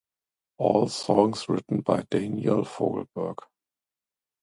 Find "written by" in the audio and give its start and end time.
1.47-2.01